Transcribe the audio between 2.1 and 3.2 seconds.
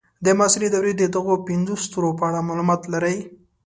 په اړه معلومات لرئ.